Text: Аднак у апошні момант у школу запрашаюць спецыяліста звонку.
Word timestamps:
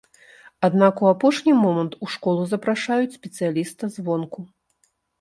Аднак 0.67 1.03
у 1.05 1.09
апошні 1.15 1.53
момант 1.59 1.93
у 2.07 2.11
школу 2.15 2.43
запрашаюць 2.57 3.17
спецыяліста 3.19 3.83
звонку. 4.03 4.39